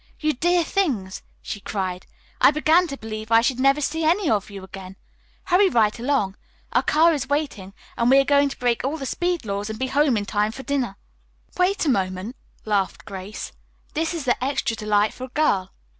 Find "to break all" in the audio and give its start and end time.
8.49-8.97